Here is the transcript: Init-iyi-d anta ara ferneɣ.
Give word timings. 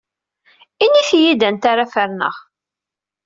Init-iyi-d 0.85 1.41
anta 1.47 1.67
ara 1.71 1.91
ferneɣ. 1.93 2.35